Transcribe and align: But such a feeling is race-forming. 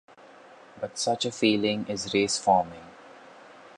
But 0.79 0.97
such 0.97 1.25
a 1.25 1.31
feeling 1.31 1.85
is 1.87 2.11
race-forming. 2.11 2.85